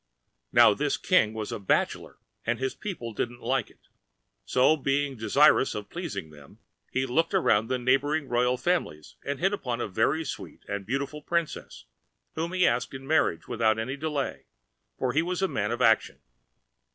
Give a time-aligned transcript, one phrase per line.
[0.51, 3.85] Now this King was a bachelor and his people didn't like it;
[4.45, 6.57] so being desirous of pleasing them,
[6.91, 10.87] he looked around among the neighbouring royal families and hit upon a very sweet and
[10.87, 11.85] beautiful princess,
[12.33, 14.47] whom he asked in marriage without any delay,
[14.97, 16.19] for he was a man of action.